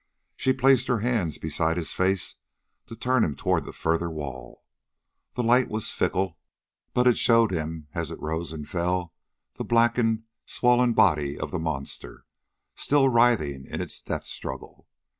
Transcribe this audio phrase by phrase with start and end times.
[0.35, 2.37] She placed her hands beside his face
[2.87, 4.63] to turn him toward the further wall.
[5.35, 6.39] The light was fickle,
[6.95, 9.13] but it showed him, as it rose and fell,
[9.57, 12.25] the blackened, swollen body of the monster,
[12.73, 14.87] still writhing in its death struggle.